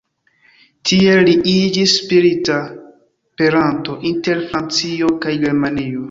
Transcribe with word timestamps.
Tie 0.91 1.17
li 1.25 1.33
iĝis 1.51 1.91
spirita 1.97 2.57
peranto 3.41 3.97
inter 4.13 4.41
Francio 4.47 5.11
kaj 5.27 5.35
Germanio. 5.45 5.99